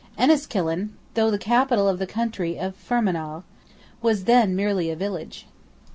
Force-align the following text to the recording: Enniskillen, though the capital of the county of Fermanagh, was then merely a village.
Enniskillen, 0.17 0.95
though 1.13 1.29
the 1.29 1.37
capital 1.37 1.87
of 1.87 1.99
the 1.99 2.07
county 2.07 2.57
of 2.57 2.75
Fermanagh, 2.75 3.43
was 4.01 4.23
then 4.23 4.55
merely 4.55 4.89
a 4.89 4.95
village. 4.95 5.45